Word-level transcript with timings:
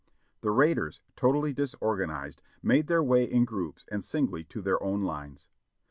The 0.41 0.49
raiders, 0.49 0.99
totally 1.15 1.53
disorgan 1.53 2.09
ized, 2.11 2.41
made 2.63 2.87
their 2.87 3.03
way 3.03 3.23
in 3.23 3.45
groups 3.45 3.85
and 3.91 4.03
singly 4.03 4.43
to 4.45 4.59
their 4.59 4.81
own 4.81 5.03
lines. 5.03 5.47